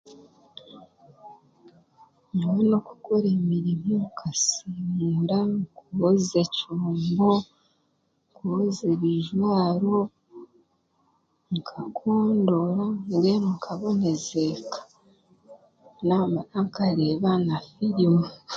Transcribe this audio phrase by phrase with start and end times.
[2.35, 5.37] Nyowe n'okukora emirimo nkasiimuura
[5.91, 7.31] nkoza ekyombo
[8.31, 9.97] nkoza ebijwaro
[11.55, 14.81] nkakondora mbwenu nkaboneza eka
[16.07, 18.25] naamara nkareeba na firimu.